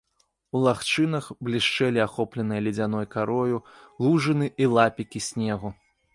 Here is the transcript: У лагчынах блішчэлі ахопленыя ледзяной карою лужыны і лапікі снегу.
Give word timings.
У 0.55 0.59
лагчынах 0.67 1.27
блішчэлі 1.49 1.99
ахопленыя 2.07 2.63
ледзяной 2.69 3.05
карою 3.15 3.61
лужыны 4.07 4.51
і 4.67 4.73
лапікі 4.75 5.25
снегу. 5.29 5.75